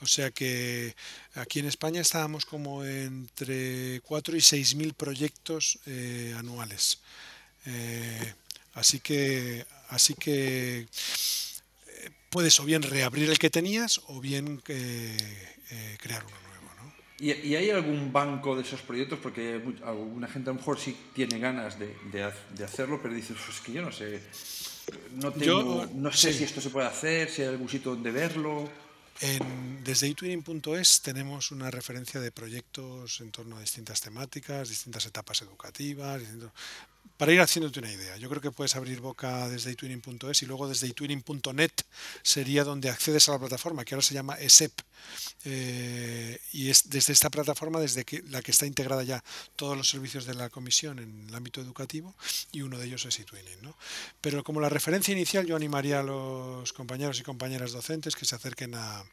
[0.02, 0.96] O sea que
[1.36, 7.00] aquí en España estábamos como entre 4 y 6 mil proyectos eh, anuales.
[8.74, 10.88] así que, así que
[12.36, 15.16] puedes o bien reabrir el que tenías o bien eh,
[15.72, 16.70] eh, crear uno nuevo.
[16.84, 16.94] ¿no?
[17.18, 19.20] ¿Y, hay algún banco de esos proyectos?
[19.24, 22.24] Porque alguna gente a lo mejor sí tiene ganas de,
[22.62, 24.20] hacerlo, pero dices, pues es que yo no sé,
[25.14, 28.70] no, tengo, no sé si esto se puede hacer, si hay algún sitio donde verlo.
[29.22, 35.42] En, desde itwinning.es tenemos una referencia de proyectos en torno a distintas temáticas, distintas etapas
[35.42, 36.22] educativas,
[37.18, 38.18] para ir haciéndote una idea.
[38.18, 41.72] Yo creo que puedes abrir boca desde itwinning.es y luego desde itwinning.net
[42.22, 44.72] sería donde accedes a la plataforma, que ahora se llama ESEP.
[45.44, 49.24] Eh, y es desde esta plataforma desde que, la que está integrada ya
[49.56, 52.16] todos los servicios de la comisión en el ámbito educativo
[52.52, 53.62] y uno de ellos es eTwinning.
[53.62, 53.78] ¿no?
[54.22, 58.36] Pero como la referencia inicial yo animaría a los compañeros y compañeras docentes que se
[58.36, 59.04] acerquen a,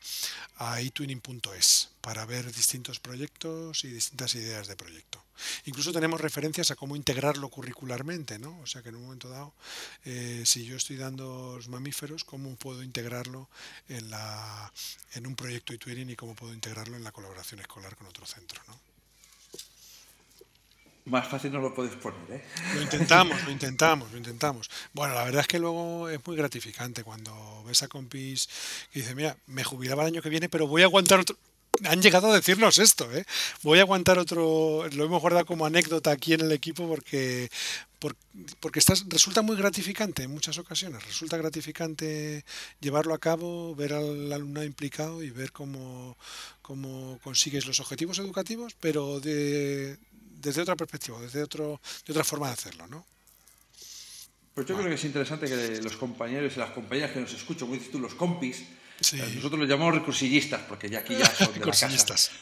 [0.57, 5.23] a itwinning.es para ver distintos proyectos y distintas ideas de proyecto.
[5.65, 8.59] Incluso tenemos referencias a cómo integrarlo curricularmente, ¿no?
[8.61, 9.55] O sea que en un momento dado,
[10.05, 13.49] eh, si yo estoy dando los mamíferos, ¿cómo puedo integrarlo
[13.89, 18.61] en un proyecto Twitter y cómo puedo integrarlo en la colaboración escolar con otro centro,
[18.69, 18.79] ¿no?
[21.05, 22.45] Más fácil no lo puedes poner, ¿eh?
[22.75, 24.71] Lo intentamos, lo intentamos, lo intentamos.
[24.93, 28.49] Bueno, la verdad es que luego es muy gratificante cuando ves a compis
[28.93, 31.37] que dice, mira, me jubilaba el año que viene, pero voy a aguantar otro,
[31.85, 33.11] han llegado a decirnos esto.
[33.13, 33.25] ¿eh?
[33.63, 37.51] Voy a aguantar otro, lo hemos guardado como anécdota aquí en el equipo porque,
[38.61, 41.05] porque resulta muy gratificante en muchas ocasiones.
[41.05, 42.45] Resulta gratificante
[42.81, 46.17] llevarlo a cabo, ver al alumnado implicado y ver cómo,
[46.61, 49.97] cómo consigues los objetivos educativos, pero de,
[50.41, 52.87] desde otra perspectiva, desde otro, de otra forma de hacerlo.
[52.87, 53.05] ¿no?
[54.55, 57.67] Pues yo creo que es interesante que los compañeros y las compañeras que nos escuchan,
[57.67, 58.65] como dices tú, los compis,
[59.13, 62.33] eh, nosotros los llamamos recursillistas, porque ya aquí ya son de la casa.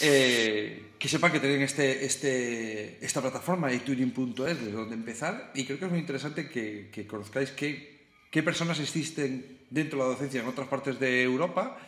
[0.00, 5.78] Eh, que sepan que tienen este, este, esta plataforma, ituning.es, desde donde empezar, y creo
[5.78, 10.40] que es muy interesante que, que conozcáis qué, qué personas existen dentro de la docencia
[10.40, 11.78] en otras partes de Europa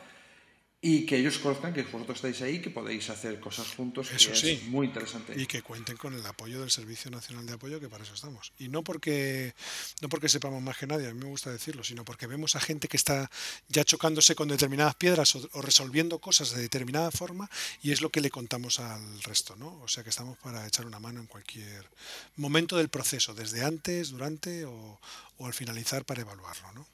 [0.87, 4.37] y que ellos conozcan que vosotros estáis ahí, que podéis hacer cosas juntos, eso que
[4.37, 4.51] sí.
[4.51, 5.33] es muy interesante.
[5.35, 8.53] Y que cuenten con el apoyo del Servicio Nacional de Apoyo, que para eso estamos.
[8.59, 9.55] Y no porque,
[10.03, 12.61] no porque sepamos más que nadie, a mí me gusta decirlo, sino porque vemos a
[12.61, 13.31] gente que está
[13.67, 17.49] ya chocándose con determinadas piedras o, resolviendo cosas de determinada forma
[17.81, 19.81] y es lo que le contamos al resto, ¿no?
[19.81, 21.89] O sea que estamos para echar una mano en cualquier
[22.37, 25.01] momento del proceso, desde antes, durante o,
[25.39, 26.87] o al finalizar para evaluarlo, ¿no?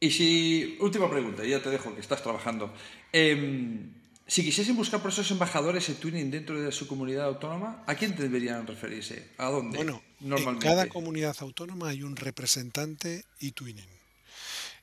[0.00, 2.72] Y si, última pregunta, ya te dejo que estás trabajando.
[3.12, 3.92] Em,
[4.26, 8.14] si quisiesen buscar por esos embajadores en Twinning dentro de su comunidad autónoma, ¿a quién
[8.14, 9.30] deberían referirse?
[9.38, 9.78] ¿A dónde?
[9.78, 13.88] Bueno, en cada comunidad autónoma hay un representante eTwinning.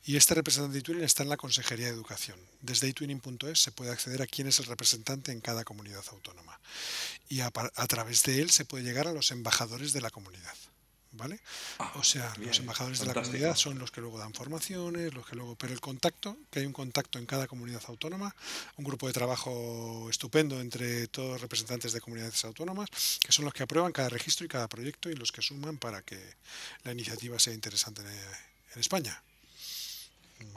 [0.04, 2.40] Y este representante eTwinning está en la Consejería de Educación.
[2.62, 6.60] Desde eTwinning.es se puede acceder a quién es el representante en cada comunidad autónoma.
[7.30, 10.56] Y a través de él se puede llegar a los embajadores de la comunidad.
[11.16, 11.40] ¿Vale?
[11.80, 15.26] Ah, o sea, los embajadores de la comunidad son los que luego dan formaciones, los
[15.26, 18.36] que luego, pero el contacto, que hay un contacto en cada comunidad autónoma,
[18.78, 22.90] un grupo de trabajo estupendo entre todos los representantes de comunidades autónomas,
[23.24, 26.02] que son los que aprueban cada registro y cada proyecto y los que suman para
[26.02, 26.20] que
[26.84, 29.24] la iniciativa sea interesante en, España.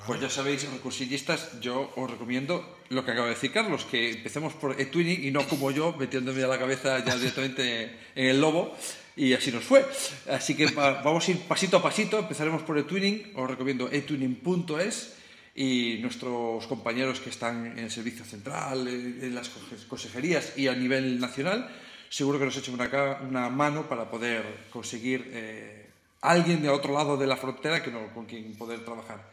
[0.06, 4.52] Pues ya sabéis, recursillistas, yo os recomiendo lo que acaba de decir Carlos, que empecemos
[4.54, 8.76] por eTwinning y no como yo, metiéndome a la cabeza ya directamente en el lobo,
[9.18, 9.84] y así nos fue.
[10.30, 15.14] Así que vamos a ir pasito a pasito, empezaremos por eTwinning, os recomiendo etwinning.es
[15.56, 19.50] y nuestros compañeros que están en el servicio central, en las
[19.88, 21.68] consejerías y a nivel nacional,
[22.08, 27.16] seguro que nos echan una, una mano para poder conseguir eh, alguien de otro lado
[27.16, 29.32] de la frontera que no, con quien poder trabajar.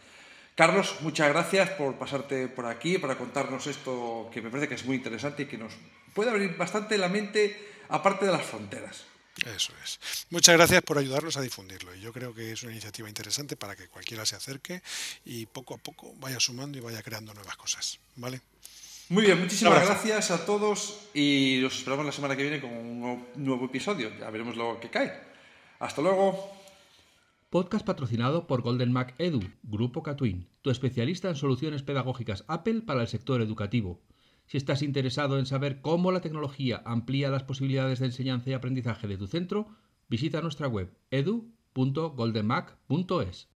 [0.56, 4.86] Carlos, muchas gracias por pasarte por aquí, para contarnos esto que me parece que es
[4.86, 5.74] muy interesante y que nos
[6.16, 7.56] puede abrir bastante la mente
[7.90, 9.15] aparte de las fronteras.
[9.44, 10.00] Eso es.
[10.30, 11.94] Muchas gracias por ayudarnos a difundirlo.
[11.94, 14.82] Y yo creo que es una iniciativa interesante para que cualquiera se acerque
[15.26, 18.00] y poco a poco vaya sumando y vaya creando nuevas cosas.
[18.16, 18.42] ¿Vale?
[19.10, 23.28] Muy bien, muchísimas gracias a todos y los esperamos la semana que viene con un
[23.36, 24.12] nuevo episodio.
[24.18, 25.14] Ya veremos lo que cae.
[25.80, 26.52] Hasta luego.
[27.52, 33.02] Podcast patrocinado por Golden Mac Edu, Grupo Catwin, tu especialista en soluciones pedagógicas Apple para
[33.02, 34.00] el sector educativo.
[34.46, 39.08] Si estás interesado en saber cómo la tecnología amplía las posibilidades de enseñanza y aprendizaje
[39.08, 39.68] de tu centro,
[40.08, 43.55] visita nuestra web edu.goldenmac.es.